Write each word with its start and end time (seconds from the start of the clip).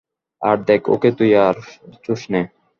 আর 0.41 0.57
দ্যাখ 0.67 0.83
ওকে 0.89 1.09
তুই 1.17 1.31
আর 1.45 1.55
ছুসনে। 2.03 2.41